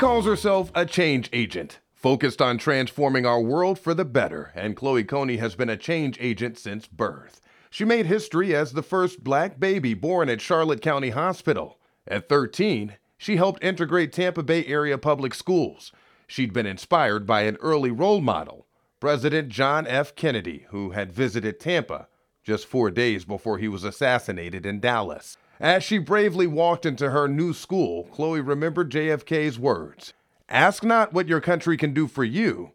[0.00, 5.04] calls herself a change agent, focused on transforming our world for the better, and Chloe
[5.04, 7.42] Coney has been a change agent since birth.
[7.68, 11.78] She made history as the first black baby born at Charlotte County Hospital.
[12.08, 15.92] At 13, she helped integrate Tampa Bay area public schools.
[16.26, 18.66] She'd been inspired by an early role model,
[19.00, 20.14] President John F.
[20.14, 22.08] Kennedy, who had visited Tampa
[22.42, 25.36] just four days before he was assassinated in Dallas.
[25.60, 30.14] As she bravely walked into her new school, Chloe remembered JFK's words
[30.48, 32.72] Ask not what your country can do for you,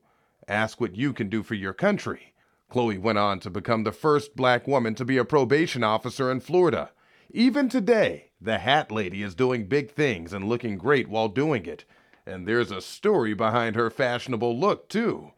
[0.47, 2.35] ask what you can do for your country.
[2.69, 6.41] Chloe went on to become the first black woman to be a probation officer in
[6.41, 6.91] Florida.
[7.31, 11.85] Even today, the Hat Lady is doing big things and looking great while doing it.
[12.23, 15.31] And there's a story behind her fashionable look, too.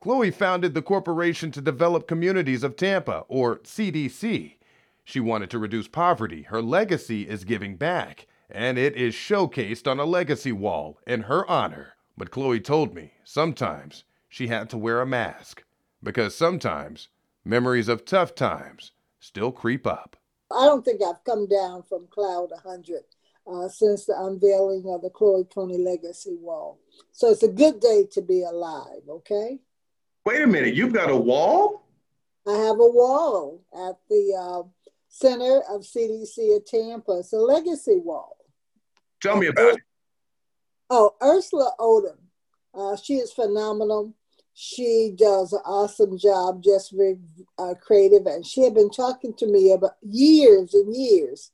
[0.00, 4.56] Chloe founded the Corporation to Develop Communities of Tampa, or CDC.
[5.04, 6.42] She wanted to reduce poverty.
[6.42, 11.48] Her legacy is giving back, and it is showcased on a legacy wall in her
[11.50, 11.94] honor.
[12.16, 15.64] But Chloe told me sometimes she had to wear a mask
[16.02, 17.08] because sometimes
[17.44, 20.16] memories of tough times still creep up.
[20.50, 23.02] I don't think I've come down from cloud 100
[23.46, 26.78] uh, since the unveiling of the Chloe Coney Legacy Wall.
[27.12, 29.58] So it's a good day to be alive, okay?
[30.24, 31.82] Wait a minute, you've got a wall?
[32.46, 34.62] I have a wall at the uh,
[35.12, 37.18] center of CDC at Tampa.
[37.18, 38.36] It's a legacy wall.
[39.20, 39.80] Tell me about it.
[40.90, 42.16] Oh, Ursula Odom.
[42.74, 44.14] Uh, she is phenomenal.
[44.54, 47.18] She does an awesome job, just very
[47.58, 48.26] uh, creative.
[48.26, 51.52] And she had been talking to me about years and years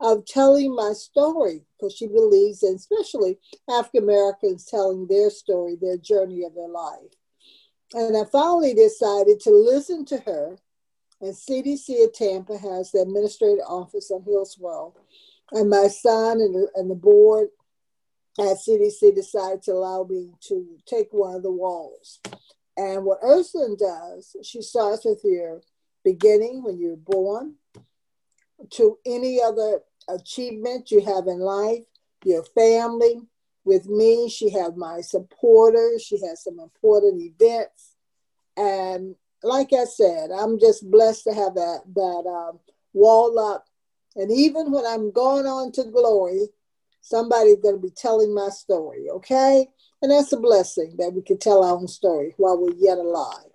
[0.00, 5.98] of telling my story because she believes in, especially African Americans telling their story, their
[5.98, 7.12] journey of their life.
[7.92, 10.56] And I finally decided to listen to her
[11.20, 14.94] and CDC at Tampa has the administrative office on Hillsborough.
[15.52, 17.48] And my son and the, and the board
[18.38, 22.20] at CDC decided to allow me to take one of the walls.
[22.76, 25.60] And what Ursula does, she starts with your
[26.04, 27.56] beginning when you're born
[28.70, 31.84] to any other achievement you have in life,
[32.24, 33.20] your family.
[33.64, 36.02] With me, she have my supporters.
[36.02, 37.94] She has some important events.
[38.56, 42.58] And like I said, I'm just blessed to have that that um,
[42.92, 43.66] wall up.
[44.16, 46.48] And even when I'm going on to glory,
[47.00, 49.08] somebody's going to be telling my story.
[49.10, 49.68] Okay,
[50.02, 53.50] and that's a blessing that we can tell our own story while we're yet alive.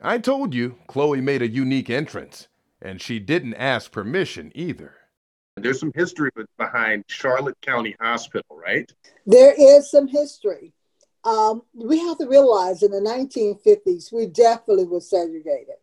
[0.00, 2.48] I told you Chloe made a unique entrance,
[2.82, 4.94] and she didn't ask permission either.
[5.56, 8.92] There's some history behind Charlotte County Hospital, right?
[9.24, 10.74] There is some history.
[11.26, 15.74] Um, we have to realize in the 1950s, we definitely were segregated.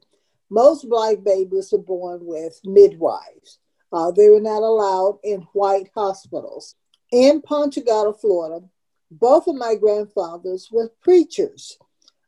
[0.50, 3.60] Most black babies were born with midwives.
[3.92, 6.76] Uh, they were not allowed in white hospitals.
[7.12, 8.66] In Punta Gorda, Florida,
[9.12, 11.78] both of my grandfathers were preachers.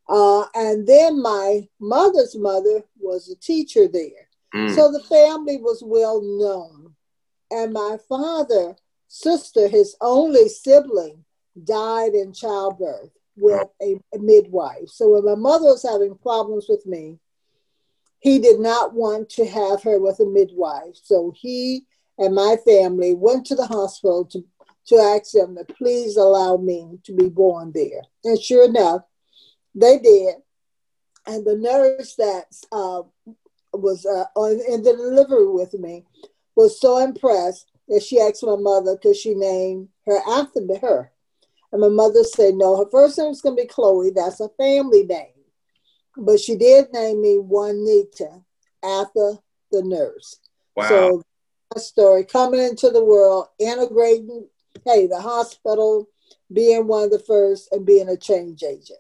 [0.08, 4.28] Uh, and then my mother's mother was a teacher there.
[4.54, 4.76] Mm.
[4.76, 6.94] So the family was well known.
[7.50, 8.76] And my father,
[9.08, 11.25] sister, his only sibling,
[11.64, 14.88] died in childbirth with a, a midwife.
[14.88, 17.20] So when my mother was having problems with me,
[18.20, 20.96] he did not want to have her with a midwife.
[21.04, 21.86] So he
[22.18, 24.44] and my family went to the hospital to,
[24.88, 28.02] to ask them to please allow me to be born there.
[28.24, 29.02] And sure enough,
[29.74, 30.36] they did.
[31.28, 33.02] And the nurse that uh,
[33.74, 34.26] was uh,
[34.70, 36.06] in the delivery with me
[36.56, 41.12] was so impressed that she asked my mother could she name her after her.
[41.76, 44.10] And my mother said, no, her first name is going to be Chloe.
[44.10, 45.28] That's a family name.
[46.16, 48.30] But she did name me Juanita
[48.82, 49.34] after
[49.74, 50.40] the nurse.
[50.78, 50.88] Wow.
[50.88, 51.24] So
[51.76, 54.48] my story coming into the world, integrating,
[54.86, 56.08] hey, the hospital,
[56.54, 59.00] being one of the first, and being a change agent.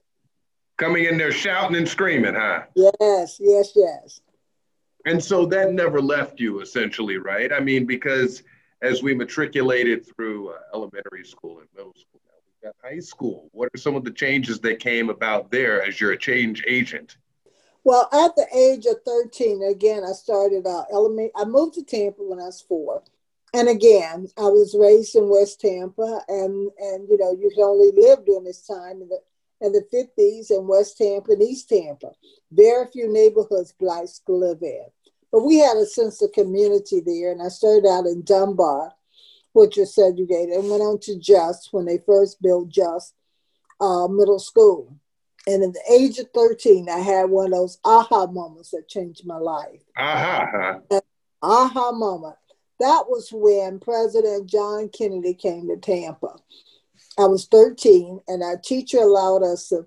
[0.75, 2.63] Coming in there shouting and screaming, huh?
[2.75, 4.19] Yes, yes, yes.
[5.05, 7.53] And so that never left you, essentially, right?
[7.53, 8.43] I mean, because
[8.81, 12.19] as we matriculated through uh, elementary school and middle school,
[12.83, 13.49] high school?
[13.51, 17.17] What are some of the changes that came about there as you're a change agent?
[17.83, 21.31] Well, at the age of 13, again, I started uh, element.
[21.35, 23.03] I moved to Tampa when I was four.
[23.53, 27.91] And again, I was raised in West Tampa, and and you know you could only
[27.95, 29.19] live during this time in the
[29.61, 32.11] in the 50s in West Tampa and East Tampa.
[32.51, 34.85] Very few neighborhoods blacks could live in,
[35.31, 37.31] but we had a sense of community there.
[37.31, 38.91] And I started out in Dunbar,
[39.55, 43.13] which was segregated, and went on to Just when they first built Just
[43.79, 44.93] uh, Middle School.
[45.47, 49.25] And at the age of 13, I had one of those aha moments that changed
[49.25, 49.79] my life.
[49.97, 50.79] Aha.
[51.41, 52.35] aha moment.
[52.79, 56.35] That was when President John Kennedy came to Tampa.
[57.17, 59.85] I was 13, and our teacher allowed us to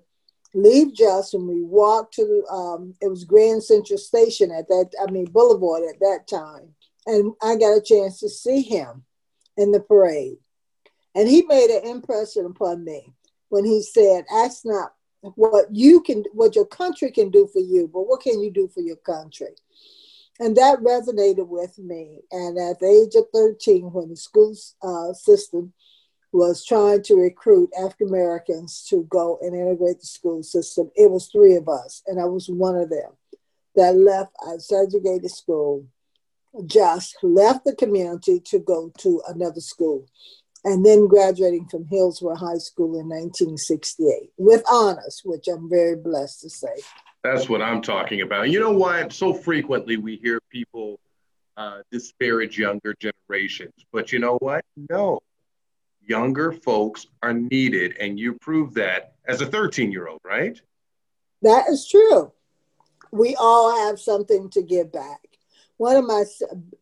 [0.55, 5.11] leave Just and we walked to um, it was Grand Central Station at that I
[5.11, 6.73] mean Boulevard at that time,
[7.05, 9.03] and I got a chance to see him
[9.59, 10.37] in the parade,
[11.15, 13.13] and he made an impression upon me
[13.49, 14.93] when he said, "Ask not
[15.35, 18.67] what you can, what your country can do for you, but what can you do
[18.67, 19.53] for your country?"
[20.39, 22.21] And that resonated with me.
[22.31, 25.73] And at the age of 13, when the school uh, system
[26.31, 30.91] was trying to recruit African Americans to go and integrate the school system.
[30.95, 33.11] It was three of us, and I was one of them
[33.75, 35.85] that left a segregated school,
[36.65, 40.05] just left the community to go to another school,
[40.65, 46.41] and then graduating from Hillsborough High School in 1968 with honors, which I'm very blessed
[46.41, 46.75] to say.
[47.23, 48.49] That's what I'm talking about.
[48.49, 50.99] You know why So frequently we hear people
[51.57, 54.63] uh, disparage younger generations, but you know what?
[54.89, 55.19] No,
[56.09, 57.95] younger folks are needed.
[57.99, 60.59] And you prove that as a 13 year old, right?
[61.41, 62.33] That is true.
[63.11, 65.21] We all have something to give back.
[65.79, 66.23] One of my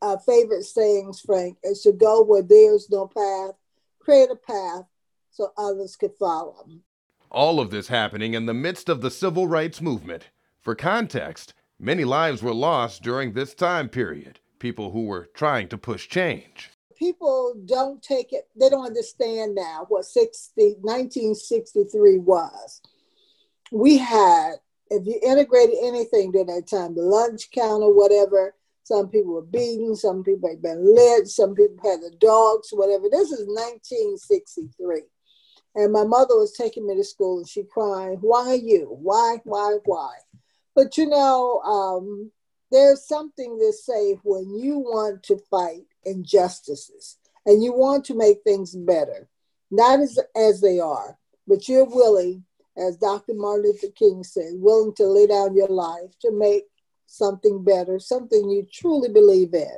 [0.01, 3.55] uh, favorite sayings, Frank, is to go where there's no path,
[3.99, 4.83] create a path
[5.31, 6.67] so others could follow.
[7.31, 10.29] All of this happening in the midst of the civil rights movement.
[10.61, 15.77] For context, many lives were lost during this time period, people who were trying to
[15.77, 22.81] push change people don't take it, they don't understand now what 60, 1963 was.
[23.71, 24.53] We had,
[24.89, 28.55] if you integrated anything during that time, the lunch counter, whatever,
[28.87, 33.09] some people were beaten, some people had been lit, some people had the dogs, whatever.
[33.11, 35.01] This is 1963.
[35.75, 38.87] And my mother was taking me to school and she cried, Why you?
[39.01, 40.13] Why, why, why?
[40.73, 42.31] But you know, um,
[42.71, 48.43] there's something to say when you want to fight injustices and you want to make
[48.43, 49.27] things better,
[49.69, 52.45] not as, as they are, but you're willing,
[52.77, 53.33] as Dr.
[53.33, 56.63] Martin Luther King said, willing to lay down your life to make
[57.07, 59.77] something better, something you truly believe in.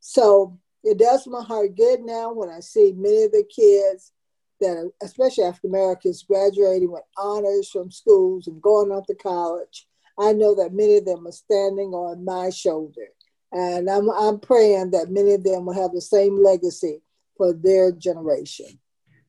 [0.00, 4.12] So it does my heart good now when I see many of the kids
[4.60, 9.86] that are, especially African Americans, graduating with honors from schools and going off to college.
[10.18, 13.08] I know that many of them are standing on my shoulder
[13.52, 17.02] and I'm, I'm praying that many of them will have the same legacy
[17.36, 18.78] for their generation.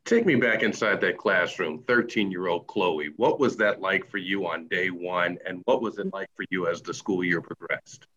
[0.05, 3.11] Take me back inside that classroom, 13 year old Chloe.
[3.17, 5.37] What was that like for you on day one?
[5.45, 8.07] And what was it like for you as the school year progressed?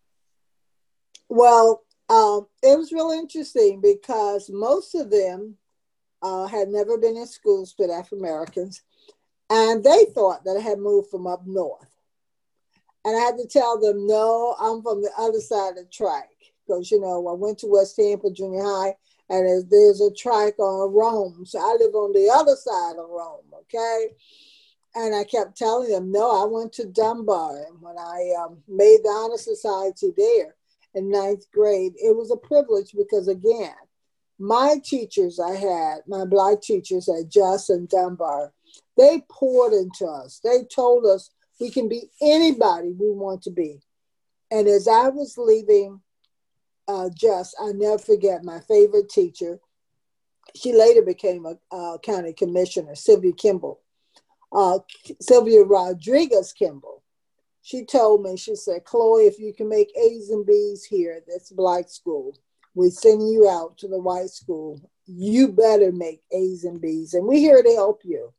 [1.28, 5.56] Well, um, it was really interesting because most of them
[6.22, 8.82] uh, had never been in schools with African Americans,
[9.50, 11.88] and they thought that I had moved from up north.
[13.04, 16.30] And I had to tell them, no, I'm from the other side of the track.
[16.66, 18.94] Because, you know, I went to West Tampa Junior High
[19.30, 21.44] and there's, there's a track on Rome.
[21.46, 24.08] So I live on the other side of Rome, okay?
[24.94, 27.64] And I kept telling them, no, I went to Dunbar.
[27.66, 30.54] And when I um, made the Honor Society there
[30.94, 33.74] in ninth grade, it was a privilege because, again,
[34.38, 38.52] my teachers I had, my black teachers at Just and Dunbar,
[38.96, 40.40] they poured into us.
[40.44, 41.30] They told us
[41.60, 43.80] we can be anybody we want to be.
[44.50, 46.00] And as I was leaving
[46.88, 49.60] uh, Just, I never forget my favorite teacher.
[50.54, 53.78] She later became a, a county commissioner, Sylvia Kimbell,
[54.52, 54.78] uh,
[55.20, 57.00] Sylvia Rodriguez Kimbell.
[57.62, 61.26] She told me, she said, Chloe, if you can make A's and B's here at
[61.26, 62.36] this black school,
[62.74, 64.80] we send you out to the white school.
[65.06, 68.32] You better make A's and B's, and we're here to help you.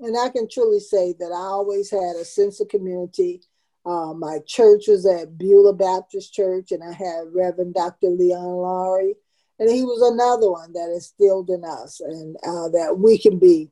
[0.00, 3.42] And I can truly say that I always had a sense of community.
[3.86, 8.08] Uh, my church was at Beulah Baptist Church, and I had Reverend Dr.
[8.08, 9.14] Leon Lowry,
[9.60, 13.70] and he was another one that instilled in us, and uh, that we can be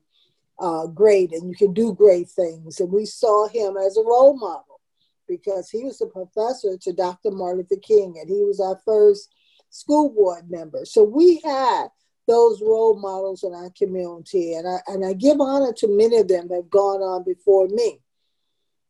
[0.59, 2.79] uh, great and you can do great things.
[2.79, 4.79] And we saw him as a role model
[5.27, 7.31] because he was a professor to Dr.
[7.31, 9.33] Martin Luther King, and he was our first
[9.69, 10.85] school board member.
[10.85, 11.87] So we had
[12.27, 14.53] those role models in our community.
[14.53, 17.67] And I, and I give honor to many of them that have gone on before
[17.67, 17.99] me.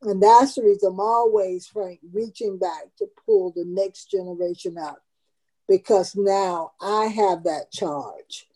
[0.05, 5.01] And that's the reason I'm always, Frank, reaching back to pull the next generation up
[5.67, 8.47] because now I have that charge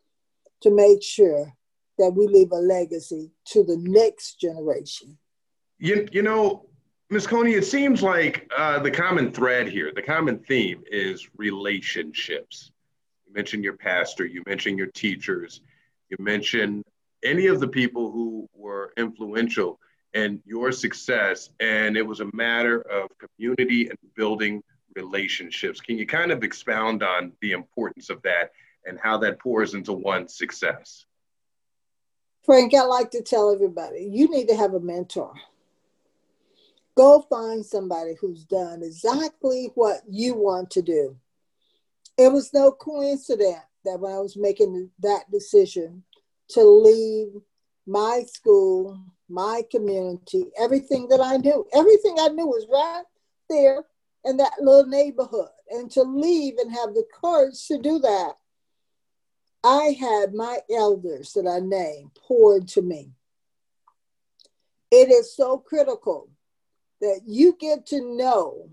[0.62, 1.54] to make sure
[1.98, 5.18] that we leave a legacy to the next generation.
[5.80, 6.66] You, you know,
[7.10, 7.26] Ms.
[7.26, 12.72] Coney, it seems like uh, the common thread here, the common theme is relationships.
[13.26, 15.62] You mentioned your pastor, you mentioned your teachers,
[16.10, 16.84] you mentioned
[17.24, 19.80] any of the people who were influential
[20.14, 21.50] in your success.
[21.60, 24.64] And it was a matter of community and building
[24.96, 25.80] relationships.
[25.80, 28.52] Can you kind of expound on the importance of that
[28.86, 31.06] and how that pours into one's success?
[32.44, 35.34] Frank, I like to tell everybody you need to have a mentor.
[36.96, 41.16] Go find somebody who's done exactly what you want to do.
[42.18, 46.04] It was no coincidence that when I was making that decision
[46.50, 47.30] to leave
[47.86, 49.00] my school,
[49.30, 53.04] my community, everything that I knew, everything I knew was right
[53.50, 53.84] there
[54.26, 55.50] in that little neighborhood.
[55.70, 58.34] And to leave and have the courage to do that,
[59.64, 63.12] I had my elders that I named poured to me.
[64.92, 66.30] It is so critical
[67.02, 68.70] that you get to know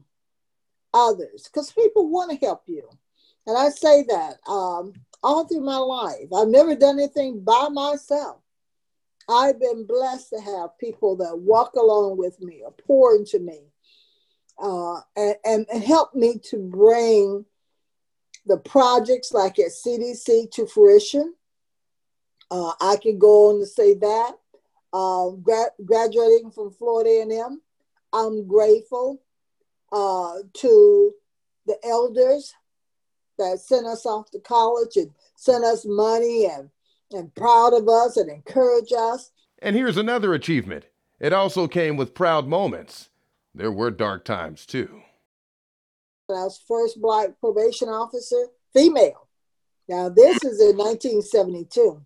[0.95, 2.89] others because people want to help you.
[3.47, 6.33] And I say that um, all through my life.
[6.35, 8.39] I've never done anything by myself.
[9.29, 13.73] I've been blessed to have people that walk along with me or pour into me
[14.63, 17.45] uh, and, and, and help me to bring
[18.47, 21.35] the projects like at CDC to fruition.
[22.51, 24.33] Uh, I can go on to say that.
[24.93, 27.61] Uh, gra- graduating from Florida A&M,
[28.13, 29.21] I'm grateful
[29.93, 31.13] uh, to
[31.67, 32.55] the elders
[33.39, 36.71] that sent us off to college and sent us money and,
[37.13, 39.31] and proud of us and encourage us.
[39.61, 40.87] And here's another achievement.
[41.21, 43.11] It also came with proud moments.
[43.55, 45.03] There were dark times too.
[46.29, 49.29] I was first black probation officer, female.
[49.89, 52.03] Now this is in 1972.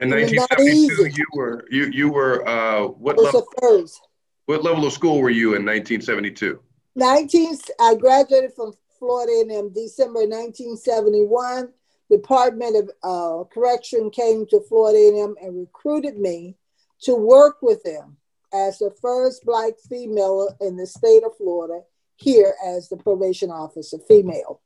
[0.00, 3.46] In 1972, you were you you were uh, what level?
[3.60, 4.00] First.
[4.46, 6.60] What level of school were you in 1972?
[6.96, 7.58] 19.
[7.80, 11.70] I graduated from Florida in December 1971.
[12.10, 16.56] Department of uh, Correction came to Florida A&M and recruited me
[17.02, 18.16] to work with them
[18.52, 21.80] as the first Black female in the state of Florida
[22.16, 24.60] here as the probation officer, female.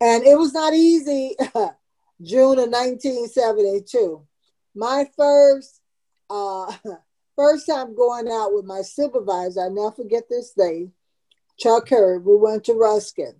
[0.00, 1.34] And it was not easy.
[2.22, 4.26] June of 1972.
[4.74, 5.80] My first
[6.30, 6.72] uh,
[7.36, 10.90] first time going out with my supervisor, I never forget this day,
[11.58, 13.34] Chuck Herb, we went to Ruskin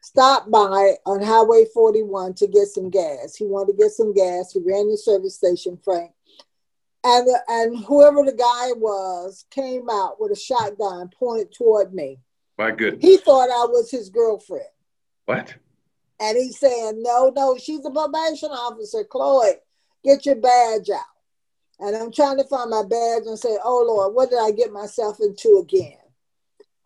[0.00, 3.34] stopped by on Highway 41 to get some gas.
[3.36, 4.52] He wanted to get some gas.
[4.52, 6.12] He ran the service station, Frank.
[7.02, 12.20] And, the, and whoever the guy was came out with a shotgun pointed toward me.
[12.58, 13.02] My goodness.
[13.02, 14.66] He thought I was his girlfriend.
[15.24, 15.54] What?
[16.20, 19.04] And he's saying, no, no, she's a probation officer.
[19.04, 19.52] Chloe,
[20.04, 21.04] get your badge out.
[21.78, 24.70] And I'm trying to find my badge and say, oh, Lord, what did I get
[24.70, 25.96] myself into again?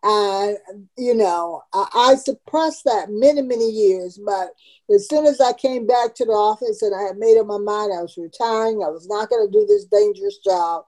[0.06, 0.58] And,
[0.98, 4.20] you know, I, I, suppressed that many, many years.
[4.22, 4.50] But
[4.94, 7.56] as soon as I came back to the office and I had made up my
[7.56, 10.84] mind I was retiring, I was not going to do this dangerous job,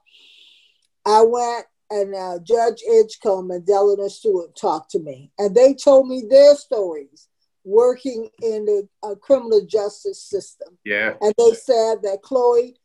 [1.06, 5.30] I went and uh, Judge Edgecomb and Delano Stewart talked to me.
[5.38, 7.28] And they told me their stories
[7.64, 10.76] working in the uh, criminal justice system.
[10.84, 11.14] Yeah.
[11.20, 12.76] And they said that, Chloe,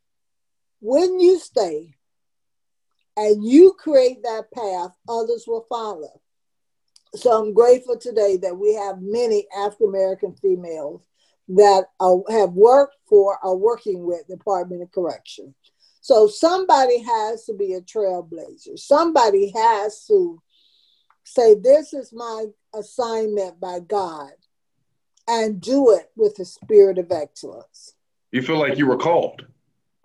[0.79, 1.95] when you stay,
[3.18, 6.22] and you create that path, others will follow.
[7.15, 11.01] So I'm grateful today that we have many African American females
[11.50, 11.86] that
[12.30, 15.53] have worked for or working with the Department of Correction.
[16.00, 18.80] So somebody has to be a trailblazer.
[18.80, 20.41] Somebody has to
[21.24, 24.32] say, This is my assignment by God,
[25.27, 27.94] and do it with a spirit of excellence.
[28.32, 29.46] You feel like you were called?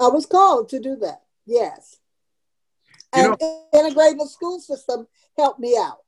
[0.01, 1.99] I was called to do that, yes.
[3.17, 5.07] And you know, integrating the school system
[5.37, 5.99] helped me out.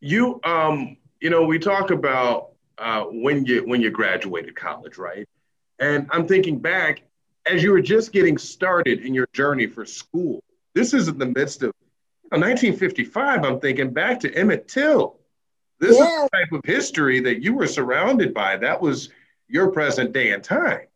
[0.00, 5.28] You, um, you know, we talk about uh, when you when you graduated college, right?
[5.78, 7.02] And I'm thinking back
[7.46, 10.42] as you were just getting started in your journey for school.
[10.74, 11.72] This is in the midst of
[12.32, 13.44] you know, 1955.
[13.44, 15.18] I'm thinking back to Emmett Till.
[15.78, 16.24] This yeah.
[16.24, 18.56] is the type of history that you were surrounded by.
[18.56, 19.10] That was
[19.48, 20.86] your present day and time.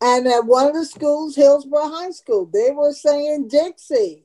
[0.00, 4.24] And at one of the schools, Hillsborough High School, they were saying Dixie.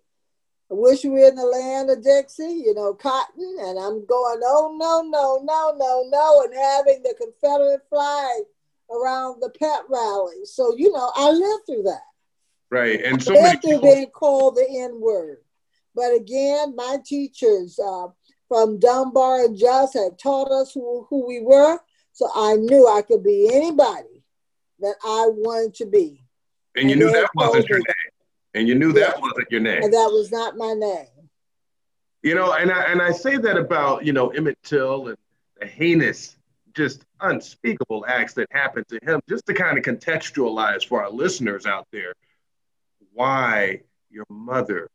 [0.69, 3.57] I wish we were in the land of Dixie, you know, cotton.
[3.59, 6.43] And I'm going, oh, no, no, no, no, no.
[6.43, 8.43] And having the Confederate flag
[8.91, 10.45] around the pet rally.
[10.45, 12.01] So, you know, I lived through that.
[12.69, 13.01] Right.
[13.03, 15.37] And so I lived through being called the N word.
[15.95, 18.07] But again, my teachers uh,
[18.47, 21.79] from Dunbar and Just had taught us who, who we were.
[22.13, 24.12] So I knew I could be anybody
[24.83, 26.21] that I wanted to be.
[26.75, 28.11] And you and knew that wasn't your name.
[28.53, 29.07] And you knew yeah.
[29.07, 29.83] that wasn't your name.
[29.83, 31.07] And that was not my name.
[32.21, 35.17] You know, and I and I say that about, you know, Emmett Till and
[35.59, 36.37] the heinous,
[36.73, 41.65] just unspeakable acts that happened to him, just to kind of contextualize for our listeners
[41.65, 42.13] out there
[43.13, 44.89] why your mother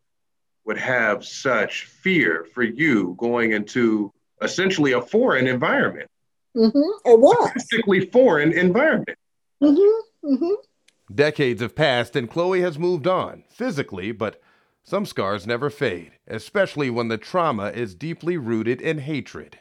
[0.64, 6.08] would have such fear for you going into essentially a foreign environment.
[6.56, 7.10] Mm-hmm.
[7.10, 7.50] It was.
[7.54, 9.16] Basically foreign environment.
[9.62, 10.32] Mm-hmm.
[10.34, 11.14] Mm-hmm.
[11.14, 14.40] Decades have passed and Chloe has moved on, physically, but
[14.84, 19.58] some scars never fade, especially when the trauma is deeply rooted in hatred.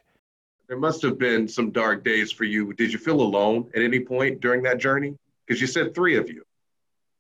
[0.68, 2.74] There must have been some dark days for you.
[2.74, 5.18] Did you feel alone at any point during that journey?
[5.46, 6.44] Because you said three of you.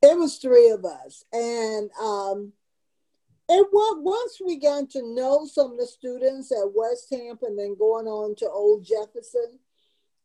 [0.01, 1.23] It was three of us.
[1.31, 2.51] And um,
[3.49, 7.57] it was once we got to know some of the students at West Tampa and
[7.57, 9.59] then going on to Old Jefferson,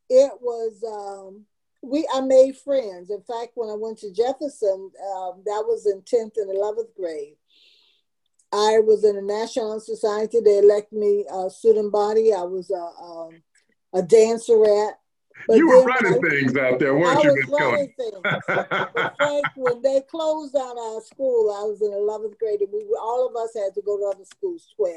[0.09, 1.45] it was um,
[1.83, 3.09] we I made friends.
[3.09, 7.35] In fact, when I went to Jefferson, um, that was in 10th and 11th grade.
[8.53, 10.39] I was in the National Honor Society.
[10.39, 12.33] They elected me a student body.
[12.33, 13.41] I was a, um,
[13.93, 14.93] a dancerette.
[15.47, 17.93] But you were running I, things out there, weren't I you, Miss Coney?
[19.17, 23.27] Frank, when they closed down our school, I was in 11th grade, and we all
[23.27, 24.95] of us had to go to other schools, 12.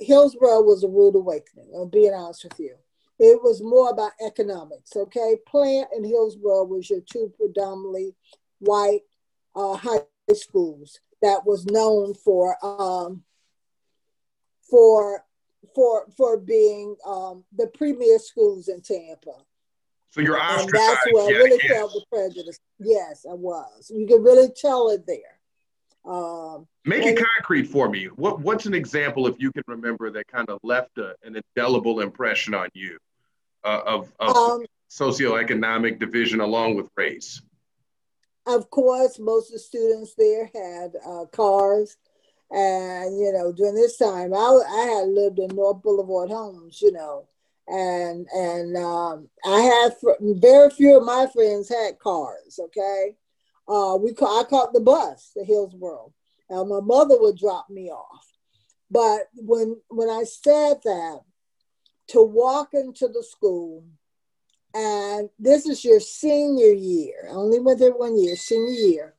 [0.00, 2.74] Hillsborough was a rude awakening, I'll be honest with you.
[3.18, 5.36] It was more about economics, okay?
[5.46, 8.14] Plant and Hillsborough was your two predominantly
[8.58, 9.02] white
[9.54, 10.00] uh, high
[10.34, 13.22] schools that was known for um,
[14.68, 15.24] for
[15.74, 19.44] for for being um, the premier schools in Tampa.
[20.10, 20.74] So you're ostracized.
[20.74, 21.72] And that's where I really yes.
[21.72, 22.58] felt the prejudice.
[22.78, 23.90] Yes, I was.
[23.94, 25.35] You can really tell it there.
[26.06, 28.04] Um, Make it concrete for me.
[28.06, 32.00] What What's an example, if you can remember, that kind of left a, an indelible
[32.00, 32.98] impression on you
[33.64, 37.42] uh, of, of um, socioeconomic division along with race?
[38.46, 41.96] Of course, most of the students there had uh, cars.
[42.52, 46.92] And, you know, during this time, I, I had lived in North Boulevard Homes, you
[46.92, 47.26] know,
[47.66, 52.60] and and um, I had very few of my friends had cars.
[52.62, 53.16] Okay,
[53.68, 56.12] uh, we ca- I caught the bus to Hillsborough,
[56.50, 58.26] and my mother would drop me off.
[58.90, 61.20] But when when I said that,
[62.08, 63.84] to walk into the school,
[64.74, 67.28] and this is your senior year.
[67.30, 69.14] I only went there one year, senior year,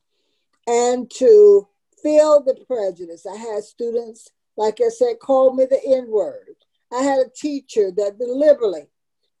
[0.66, 1.68] and to
[2.02, 3.26] feel the prejudice.
[3.26, 6.54] I had students, like I said, call me the N word.
[6.92, 8.88] I had a teacher that deliberately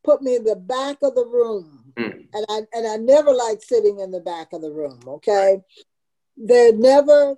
[0.04, 1.87] put me in the back of the room.
[1.98, 2.28] Mm.
[2.32, 5.62] And I and I never liked sitting in the back of the room, okay?
[6.36, 7.36] They're never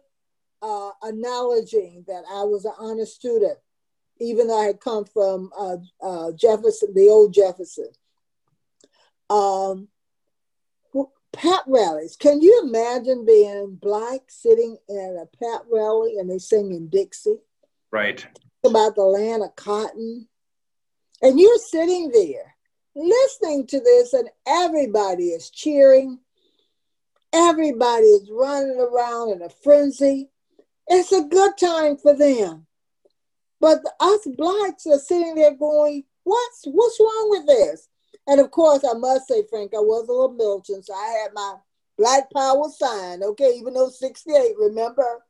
[0.61, 3.59] uh, acknowledging that I was an honest student,
[4.18, 7.88] even though I had come from uh, uh, Jefferson, the old Jefferson.
[9.31, 9.88] Um,
[11.33, 12.16] pep rallies.
[12.16, 17.38] Can you imagine being black sitting in a pat rally and they singing Dixie?
[17.90, 18.27] Right.
[18.64, 20.29] About the land of cotton.
[21.23, 22.57] And you're sitting there
[22.94, 26.18] listening to this, and everybody is cheering.
[27.33, 30.31] Everybody is running around in a frenzy.
[30.88, 32.66] It's a good time for them.
[33.61, 37.88] But us blacks are sitting there going, What's what's wrong with this?
[38.26, 41.33] And of course, I must say, Frank, I was a little militant, so I had
[41.35, 41.55] my
[41.98, 45.24] Black Power sign, okay, even though 68, remember?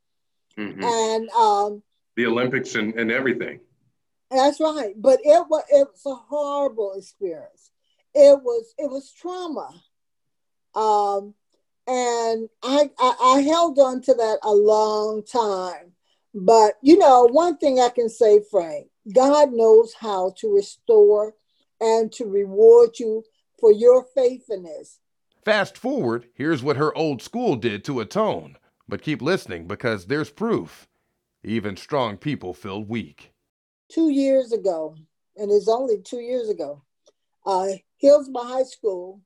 [0.58, 0.82] Mm-hmm.
[0.82, 1.82] And um,
[2.16, 3.60] the Olympics and, and everything.
[4.30, 4.94] That's right.
[4.96, 7.70] But it was it was a horrible experience.
[8.14, 9.70] It was it was trauma.
[10.74, 11.34] Um,
[11.86, 15.92] and I, I, I held on to that a long time.
[16.32, 21.34] But you know, one thing I can say, Frank, God knows how to restore
[21.80, 23.24] and to reward you
[23.58, 25.00] for your faithfulness.
[25.44, 28.56] Fast forward, here's what her old school did to atone.
[28.88, 30.88] But keep listening because there's proof.
[31.42, 33.29] Even strong people feel weak.
[33.90, 34.96] Two years ago,
[35.36, 36.82] and it's only two years ago,
[37.44, 39.20] uh, Hillsborough High School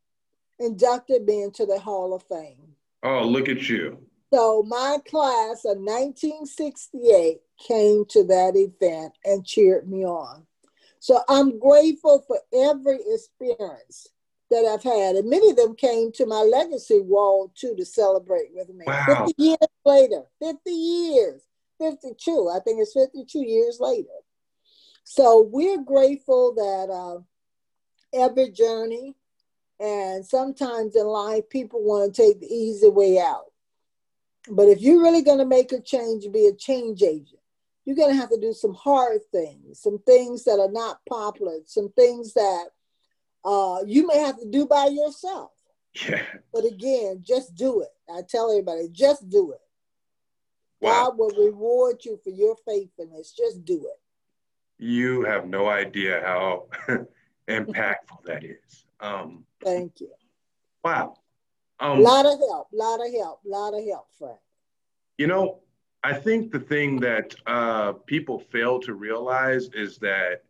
[0.58, 2.74] inducted me into the Hall of Fame.
[3.02, 3.98] Oh, look at you.
[4.32, 10.46] So my class of 1968 came to that event and cheered me on.
[10.98, 14.08] So I'm grateful for every experience
[14.50, 15.16] that I've had.
[15.16, 18.84] And many of them came to my legacy wall too to celebrate with me.
[18.86, 19.26] Wow.
[19.26, 21.42] 50 years later, 50 years,
[21.78, 24.08] 52, I think it's 52 years later.
[25.04, 27.20] So we're grateful that uh,
[28.12, 29.14] every journey,
[29.78, 33.52] and sometimes in life, people want to take the easy way out.
[34.50, 37.40] But if you're really going to make a change, be a change agent
[37.84, 41.58] you're going to have to do some hard things, some things that are not popular,
[41.66, 42.66] some things that
[43.44, 45.50] uh, you may have to do by yourself.
[46.08, 46.22] Yeah.
[46.52, 47.90] But again, just do it.
[48.12, 49.60] I tell everybody, just do it.
[50.80, 51.10] Wow.
[51.10, 53.32] God will reward you for your faithfulness.
[53.36, 54.00] Just do it.
[54.84, 56.66] You have no idea how
[57.48, 58.84] impactful that is.
[59.00, 60.10] Um, Thank you.
[60.84, 61.16] Wow.
[61.80, 64.38] A um, lot of help, a lot of help, a lot of help, Frank.
[65.16, 65.60] You know,
[66.02, 70.44] I think the thing that uh, people fail to realize is that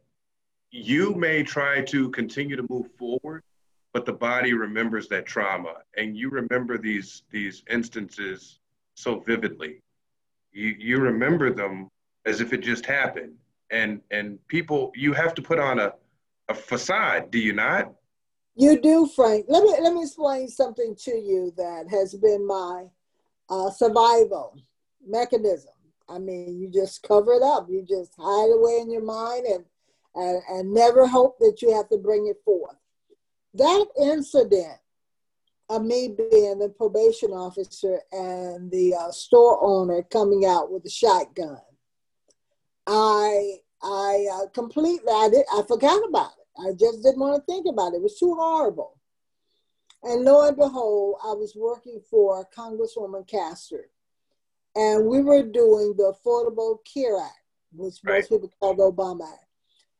[0.72, 3.44] you may try to continue to move forward,
[3.92, 8.58] but the body remembers that trauma, and you remember these these instances
[8.96, 9.80] so vividly.
[10.50, 11.88] You you remember them
[12.26, 13.36] as if it just happened,
[13.74, 15.92] and and people you have to put on a
[16.48, 17.92] a facade, do you not?
[18.54, 19.46] You do, Frank.
[19.48, 22.86] Let me let me explain something to you that has been my
[23.50, 24.56] uh, survival
[25.06, 25.72] mechanism.
[26.08, 27.68] I mean, you just cover it up.
[27.68, 29.64] You just hide away in your mind and
[30.14, 32.76] and, and never hope that you have to bring it forth.
[33.54, 34.78] That incident
[35.68, 40.90] of me being the probation officer and the uh, store owner coming out with a
[40.90, 41.58] shotgun,
[42.86, 46.68] I I uh, completely I did I forgot about it.
[46.68, 47.96] I just didn't want to think about it.
[47.96, 48.98] It was too horrible.
[50.02, 53.90] And lo and behold, I was working for Congresswoman Castor,
[54.74, 57.32] and we were doing the Affordable Care Act,
[57.72, 58.16] which right.
[58.16, 59.44] most people call the Obama Act.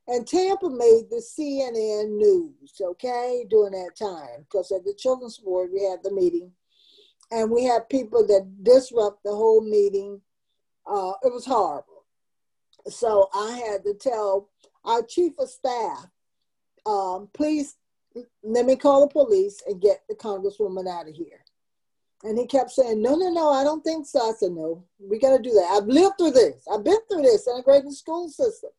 [0.07, 5.71] And Tampa made the CNN news, okay, during that time, because at the Children's Board,
[5.73, 6.53] we had the meeting,
[7.31, 10.21] and we had people that disrupt the whole meeting.
[10.87, 11.94] Uh, it was horrible.
[12.89, 14.51] So I had to tell
[14.85, 16.07] our chief of staff,
[16.87, 17.77] um, please
[18.43, 21.45] let me call the police and get the congresswoman out of here.
[22.23, 24.31] And he kept saying, no, no, no, I don't think so.
[24.31, 25.77] I said, no, we got to do that.
[25.77, 26.65] I've lived through this.
[26.73, 28.71] I've been through this integrated school system.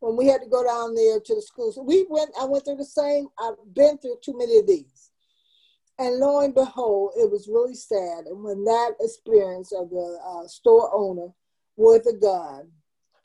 [0.00, 2.76] When we had to go down there to the schools, we went, I went through
[2.76, 5.10] the same, I've been through too many of these.
[5.98, 8.26] And lo and behold, it was really sad.
[8.26, 11.32] And when that experience of the uh, store owner
[11.76, 12.70] with a gun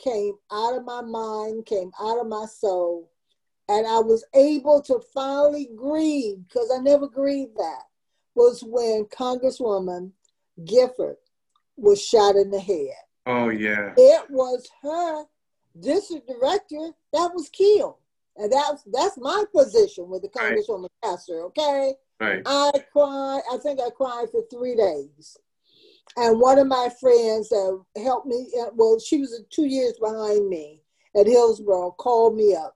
[0.04, 3.10] came out of my mind, came out of my soul,
[3.70, 7.84] and I was able to finally grieve because I never grieved that
[8.36, 10.12] was when Congresswoman
[10.66, 11.18] Gifford
[11.78, 12.94] was shot in the head.
[13.26, 13.94] Oh yeah.
[13.96, 15.24] It was her
[15.80, 17.96] district director that was killed.
[18.36, 21.20] And that's that's my position with the Congresswoman right.
[21.30, 21.94] Okay?
[22.20, 22.42] Right.
[22.46, 25.38] I cried, I think I cried for three days.
[26.16, 30.48] And one of my friends that helped me, uh, well, she was two years behind
[30.48, 30.82] me
[31.16, 32.76] at Hillsborough, called me up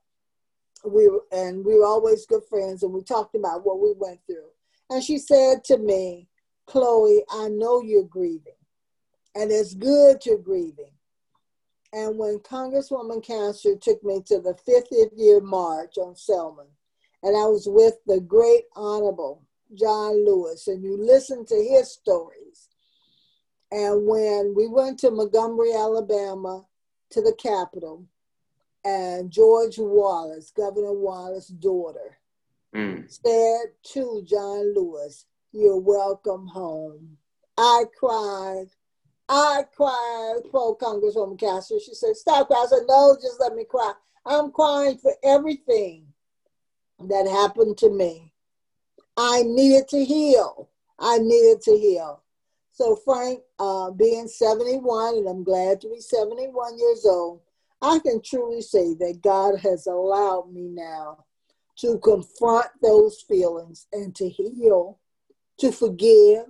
[0.85, 4.19] we were, and we were always good friends, and we talked about what we went
[4.25, 4.49] through.
[4.89, 6.27] And she said to me,
[6.65, 8.53] Chloe, I know you're grieving,
[9.35, 10.91] and it's good you're grieving.
[11.93, 16.67] And when Congresswoman Castor took me to the 50th year march on Selman,
[17.23, 22.66] and I was with the great honorable John Lewis, and you listen to his stories.
[23.71, 26.65] And when we went to Montgomery, Alabama,
[27.11, 28.05] to the Capitol,
[28.85, 32.17] and George Wallace, Governor Wallace's daughter,
[32.73, 33.09] mm.
[33.09, 37.17] said to John Lewis, You're welcome home.
[37.57, 38.67] I cried.
[39.27, 40.41] I cried.
[40.51, 41.79] Poor Congresswoman Castor.
[41.83, 42.63] She said, Stop crying.
[42.65, 43.93] I said, No, just let me cry.
[44.25, 46.07] I'm crying for everything
[46.99, 48.31] that happened to me.
[49.17, 50.69] I needed to heal.
[50.99, 52.23] I needed to heal.
[52.77, 57.41] So, Frank, uh, being 71, and I'm glad to be 71 years old,
[57.81, 61.25] I can truly say that God has allowed me now
[61.77, 64.99] to confront those feelings and to heal,
[65.57, 66.45] to forgive,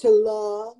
[0.00, 0.74] to love,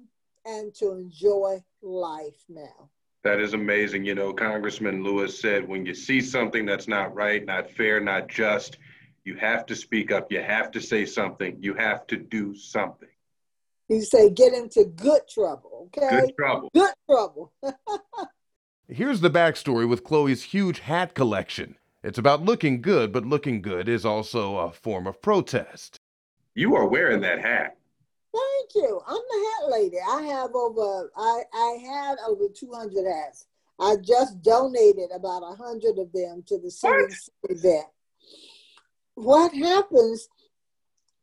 [0.45, 2.91] and to enjoy life now.
[3.25, 4.05] That is amazing.
[4.05, 8.29] You know, Congressman Lewis said when you see something that's not right, not fair, not
[8.29, 8.77] just,
[9.25, 10.31] you have to speak up.
[10.31, 11.57] You have to say something.
[11.63, 13.09] You have to do something.
[13.91, 16.21] He say get into good trouble, okay?
[16.21, 16.71] Good trouble.
[16.73, 17.53] Good trouble.
[18.89, 21.75] Here's the backstory with Chloe's huge hat collection.
[22.05, 25.97] It's about looking good, but looking good is also a form of protest.
[26.55, 27.79] You are wearing that hat.
[28.33, 29.01] Thank you.
[29.09, 29.97] I'm the hat lady.
[30.09, 33.47] I have over I, I had over 200 hats.
[33.81, 37.87] I just donated about a 100 of them to the CDC event.
[39.17, 40.29] What happens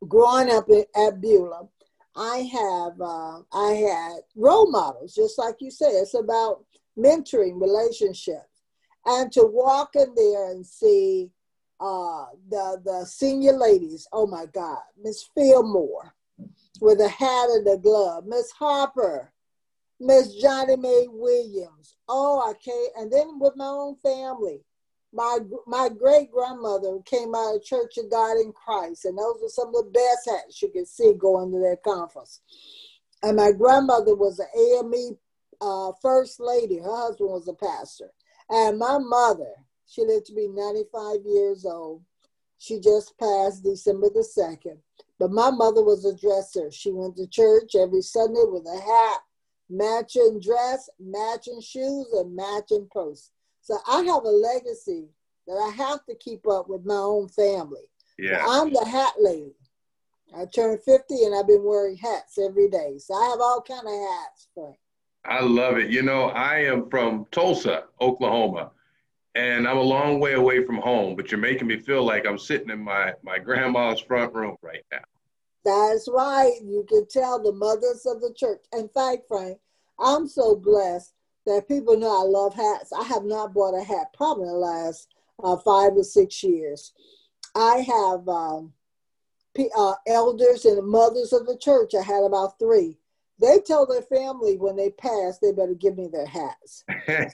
[0.05, 1.69] growing up at Beulah,
[2.17, 5.91] I have uh, I had role models, just like you said.
[5.93, 6.65] It's about
[6.97, 8.63] mentoring relationships
[9.05, 11.31] and to walk in there and see
[11.79, 14.07] uh, the the senior ladies.
[14.11, 16.15] Oh my God, Miss Fillmore
[16.81, 19.31] with a hat and a glove, Miss Harper,
[19.99, 21.95] Miss Johnny Mae Williams.
[22.07, 22.91] Oh, I can't.
[22.97, 24.61] And then with my own family,
[25.17, 29.49] my my great grandmother came out of Church of God in Christ, and those were
[29.49, 32.39] some of the best hats you could see going to that conference.
[33.23, 35.17] And my grandmother was an AME
[35.59, 36.77] uh, first lady.
[36.77, 38.11] Her husband was a pastor.
[38.51, 39.53] And my mother,
[39.87, 42.03] she lived to be 95 years old.
[42.59, 44.77] She just passed December the 2nd.
[45.17, 46.69] But my mother was a dresser.
[46.71, 49.21] She went to church every Sunday with a hat,
[49.67, 53.31] matching dress, matching shoes, and matching purse.
[53.67, 55.09] So I have a legacy
[55.45, 57.83] that I have to keep up with my own family.
[58.17, 58.45] Yeah.
[58.47, 59.55] I'm the hat lady.
[60.33, 62.97] I turned 50 and I've been wearing hats every day.
[62.97, 64.77] So I have all kind of hats, Frank.
[65.25, 65.89] I love it.
[65.89, 68.71] You know, I am from Tulsa, Oklahoma,
[69.35, 72.37] and I'm a long way away from home, but you're making me feel like I'm
[72.37, 75.03] sitting in my, my grandma's front room right now.
[75.65, 76.53] That's right.
[76.63, 78.63] You can tell the mothers of the church.
[78.71, 79.57] In fact, Frank,
[79.99, 81.11] I'm so blessed
[81.47, 82.91] that people know I love hats.
[82.91, 85.07] I have not bought a hat probably in the last
[85.41, 86.93] uh, five or six years.
[87.55, 88.73] I have um,
[89.75, 91.93] uh, elders and mothers of the church.
[91.95, 92.97] I had about three.
[93.39, 96.83] They tell their family when they pass, they better give me their hats.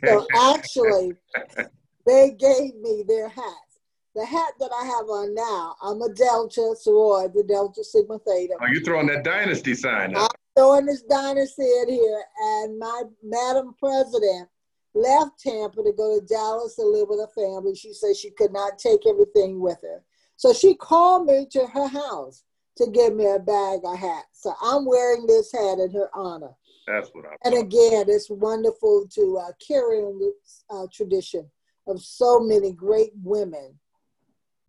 [0.05, 1.15] so actually,
[2.05, 3.79] they gave me their hats.
[4.15, 8.53] The hat that I have on now, I'm a Delta sorority, the Delta Sigma Theta.
[8.59, 10.32] Are oh, you throwing that dynasty sign up?
[10.55, 14.47] I'm throwing this dynasty in here, and my Madam President
[14.93, 17.75] left Tampa to go to Dallas to live with her family.
[17.75, 20.03] She said she could not take everything with her.
[20.35, 22.43] So she called me to her house
[22.77, 24.41] to give me a bag of hats.
[24.41, 26.55] So I'm wearing this hat in her honor.
[26.87, 27.37] That's what I'm.
[27.43, 31.49] And again, it's wonderful to uh, carry on this uh, tradition
[31.87, 33.79] of so many great women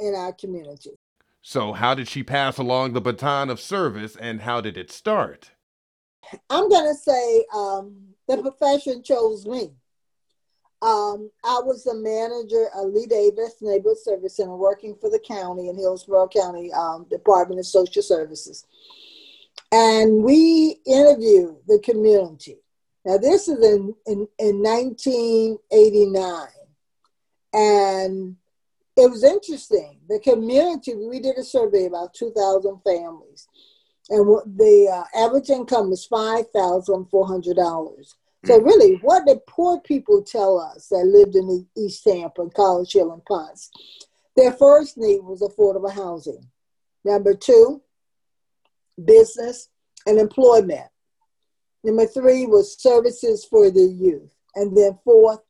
[0.00, 0.92] in our community.
[1.42, 5.50] So, how did she pass along the baton of service, and how did it start?
[6.50, 7.96] I'm going to say um,
[8.28, 9.72] the profession chose me.
[10.82, 15.68] Um, I was the manager of Lee Davis Neighborhood Service Center working for the county
[15.68, 18.66] in Hillsborough County um, Department of Social Services.
[19.72, 22.58] And we interviewed the community.
[23.04, 26.46] Now, this is in, in, in 1989.
[27.54, 28.36] And
[28.96, 30.00] it was interesting.
[30.08, 33.48] The community, we did a survey about 2,000 families.
[34.10, 34.26] And
[34.58, 38.14] the uh, average income was $5,400.
[38.44, 38.64] So mm.
[38.64, 43.12] really, what did poor people tell us that lived in East Tampa and College Hill
[43.12, 43.70] and Ponce?
[44.36, 46.46] Their first need was affordable housing.
[47.04, 47.82] Number two,
[49.02, 49.68] business
[50.06, 50.88] and employment.
[51.82, 54.34] Number three was services for the youth.
[54.54, 55.40] And then fourth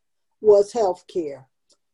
[0.40, 1.46] was health care.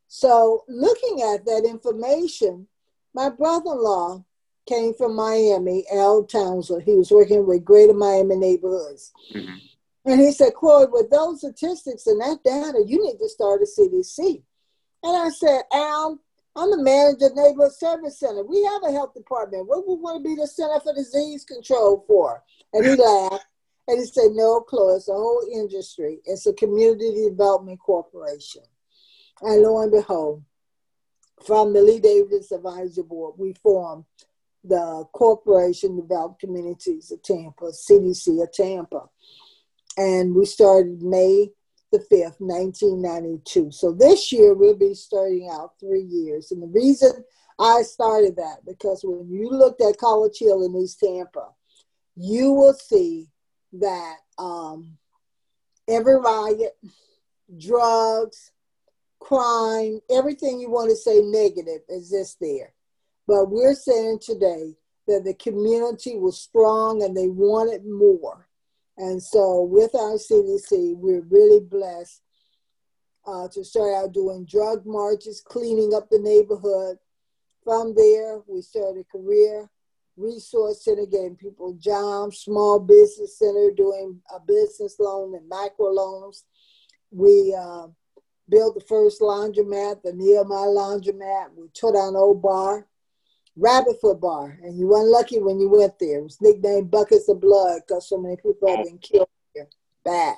[0.07, 2.67] So looking at that information,
[3.13, 4.23] my brother-in-law
[4.67, 6.83] came from Miami, Al Townsend.
[6.83, 9.11] He was working with Greater Miami neighborhoods.
[9.33, 9.57] Mm-hmm.
[10.05, 13.65] And he said, Claude, with those statistics and that data, you need to start a
[13.65, 14.41] CDC.
[15.03, 16.19] And I said, Al,
[16.55, 18.43] I'm the manager of Neighborhood Service Center.
[18.43, 19.67] We have a health department.
[19.67, 22.43] What we want to be the Center for Disease Control for?
[22.73, 23.45] And he laughed.
[23.87, 26.19] And he said, No, Chloe, it's a whole industry.
[26.25, 28.63] It's a community development corporation.
[29.41, 30.43] And lo and behold,
[31.45, 34.05] from the Lee Davis Advisory Board, we formed
[34.63, 39.09] the Corporation Developed Communities of Tampa, CDC of Tampa
[39.97, 41.49] and we started May
[41.91, 43.71] the 5th, 1992.
[43.71, 46.51] So this year we'll be starting out three years.
[46.51, 47.11] And the reason
[47.59, 51.49] I started that, because when you looked at College Hill in East Tampa,
[52.15, 53.27] you will see
[53.73, 54.97] that um,
[55.87, 56.77] every riot,
[57.57, 58.51] drugs,
[59.19, 62.73] crime, everything you want to say negative exists there.
[63.27, 64.75] But we're saying today
[65.07, 68.47] that the community was strong and they wanted more.
[68.97, 72.21] And so with our CDC, we're really blessed
[73.25, 76.97] uh, to start out doing drug marches, cleaning up the neighborhood.
[77.63, 79.69] From there, we started a career
[80.17, 86.45] resource center, getting people jobs, small business center, doing a business loan and micro loans.
[87.11, 87.87] We uh,
[88.49, 91.55] built the first laundromat, the Nehemiah laundromat.
[91.55, 92.87] We tore down old bar.
[93.57, 96.19] Rabbit Foot Bar, and you weren't lucky when you went there.
[96.19, 99.67] It was nicknamed Buckets of Blood because so many people have been killed here.
[100.03, 100.37] Bad.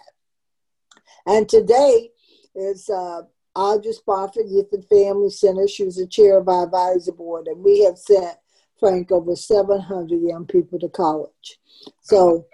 [1.26, 2.10] And today
[2.56, 3.22] is uh,
[3.56, 5.68] Audrey Spotford Youth and Family Center.
[5.68, 8.36] She was the chair of our advisory board, and we have sent,
[8.80, 11.60] Frank, over 700 young people to college.
[12.02, 12.48] So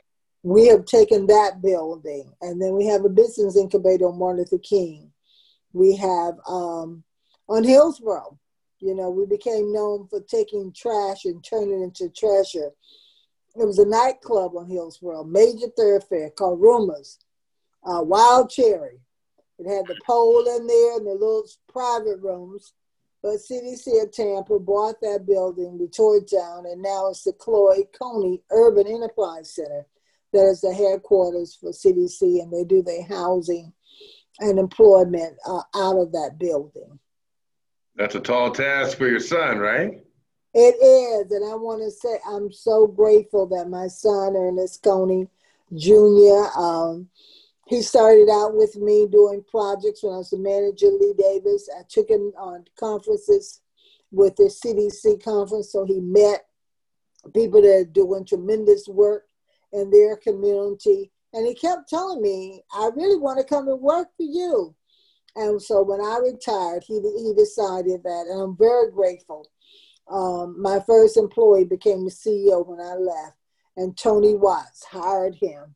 [0.44, 4.58] we have taken that building, and then we have a business incubator on Martin Luther
[4.58, 5.12] King.
[5.74, 7.04] We have um,
[7.48, 8.38] on Hillsborough,
[8.80, 12.72] you know, we became known for taking trash and turning it into treasure.
[13.56, 17.20] It was a nightclub on Hillsborough, major thoroughfare called Rumors,
[17.84, 19.00] uh, Wild Cherry.
[19.58, 22.74] It had the pole in there and the little private rooms.
[23.22, 27.34] But CDC of Tampa bought that building, we tore it down, and now it's the
[27.34, 29.86] Chloe Coney Urban Enterprise Center
[30.32, 33.74] that is the headquarters for CDC, and they do their housing
[34.40, 37.00] and employment uh, out of that building.
[38.00, 40.02] That's a tall task for your son, right?
[40.54, 41.32] It is.
[41.32, 45.28] And I want to say I'm so grateful that my son, Ernest Coney
[45.76, 47.10] Jr., um,
[47.68, 51.70] he started out with me doing projects when I was the manager, Lee Davis.
[51.78, 53.60] I took him on conferences
[54.12, 55.74] with the CDC conference.
[55.74, 56.46] So he met
[57.34, 59.26] people that are doing tremendous work
[59.74, 61.12] in their community.
[61.34, 64.74] And he kept telling me, I really want to come and work for you.
[65.36, 69.48] And so when I retired, he, he decided that, and I'm very grateful.
[70.10, 73.38] Um, my first employee became the CEO when I left,
[73.78, 75.76] and Tony Watts hired him.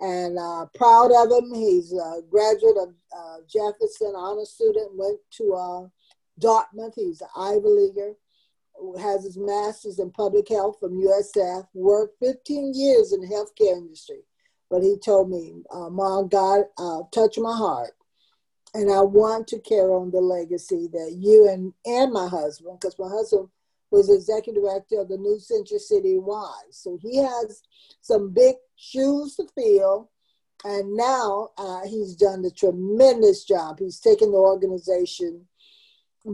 [0.00, 5.54] And uh, proud of him, he's a graduate of uh, Jefferson, honor student, went to
[5.54, 5.88] uh,
[6.38, 6.94] Dartmouth.
[6.96, 8.14] He's an Ivy Leaguer,
[8.98, 14.20] has his master's in public health from USF, worked 15 years in the healthcare industry.
[14.70, 17.92] But he told me, uh, Mom, God uh, touched my heart.
[18.72, 22.98] And I want to carry on the legacy that you and, and my husband, because
[22.98, 23.48] my husband
[23.90, 26.60] was executive director of the New Century City Y.
[26.70, 27.62] So he has
[28.00, 30.10] some big shoes to fill.
[30.64, 33.78] And now uh, he's done a tremendous job.
[33.78, 35.46] He's taken the organization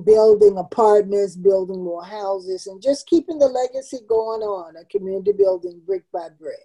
[0.05, 5.81] building apartments, building more houses, and just keeping the legacy going on, a community building
[5.87, 6.59] brick by brick.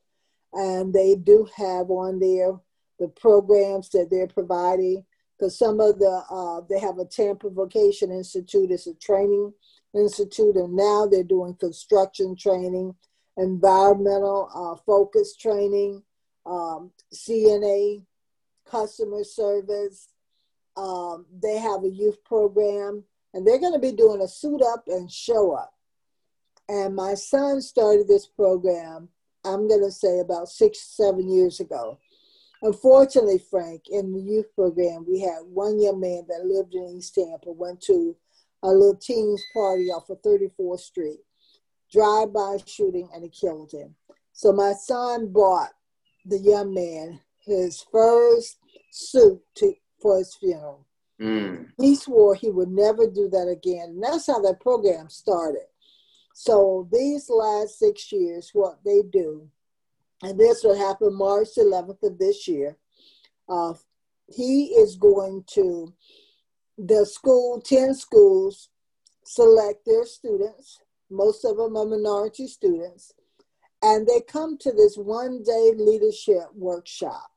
[0.54, 2.58] And they do have on there
[2.98, 5.04] the programs that they're providing
[5.38, 8.70] because some of the uh, they have a Tampa Vocation Institute.
[8.70, 9.52] It's a training
[9.94, 12.94] institute, and now they're doing construction training,
[13.38, 16.02] environmental uh, focus training,
[16.44, 18.04] um, CNA,
[18.66, 20.08] customer service.
[20.76, 24.84] Um, they have a youth program, and they're going to be doing a suit up
[24.86, 25.72] and show up.
[26.68, 29.08] And my son started this program.
[29.44, 31.98] I'm going to say about six, seven years ago
[32.62, 37.14] Unfortunately, Frank, in the youth program, we had one young man that lived in East
[37.14, 38.16] Tampa, went to
[38.64, 41.20] a little teens party off of 34th Street,
[41.92, 43.94] drive-by shooting, and it killed him.
[44.32, 45.70] So my son bought
[46.24, 48.58] the young man his first
[48.90, 50.86] suit to, for his funeral.
[51.20, 51.68] Mm.
[51.80, 53.90] He swore he would never do that again.
[53.90, 55.66] And that's how that program started.
[56.34, 59.48] So these last six years, what they do
[60.22, 62.76] and this will happen March 11th of this year.
[63.48, 63.74] Uh,
[64.26, 65.92] he is going to
[66.76, 68.68] the school, 10 schools,
[69.24, 70.80] select their students.
[71.10, 73.12] Most of them are minority students.
[73.82, 77.30] And they come to this one day leadership workshop.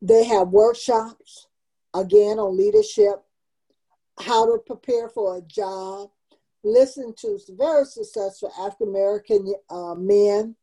[0.00, 1.48] They have workshops,
[1.94, 3.22] again, on leadership,
[4.18, 6.10] how to prepare for a job,
[6.62, 10.56] listen to very successful African American uh, men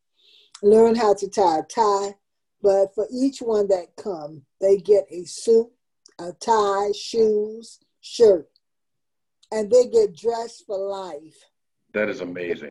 [0.62, 2.14] learn how to tie a tie.
[2.62, 5.70] But for each one that come, they get a suit,
[6.18, 8.48] a tie, shoes, shirt,
[9.52, 11.44] and they get dressed for life.
[11.94, 12.70] That is amazing.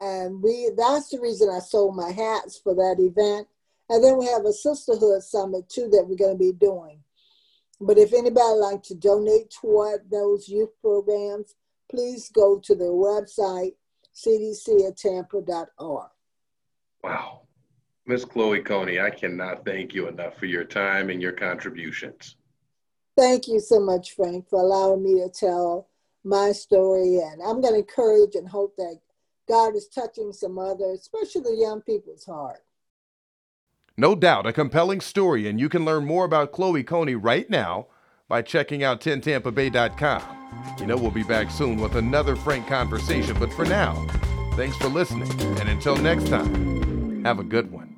[0.00, 3.48] And we that's the reason I sold my hats for that event.
[3.88, 7.00] And then we have a sisterhood summit too that we're going to be doing.
[7.80, 11.54] But if anybody like to donate toward those youth programs,
[11.90, 13.74] please go to their website,
[14.14, 16.08] cdcoftampa.org.
[17.02, 17.40] Wow.
[18.06, 22.36] Miss Chloe Coney, I cannot thank you enough for your time and your contributions.
[23.16, 25.88] Thank you so much, Frank, for allowing me to tell
[26.24, 27.18] my story.
[27.18, 28.98] And I'm going to encourage and hope that
[29.48, 32.62] God is touching some others, especially the young people's heart.
[33.96, 37.86] No doubt, a compelling story, and you can learn more about Chloe Coney right now
[38.28, 40.76] by checking out 10tampabay.com.
[40.80, 44.04] You know, we'll be back soon with another frank conversation, but for now,
[44.56, 47.93] thanks for listening, and until next time, have a good one.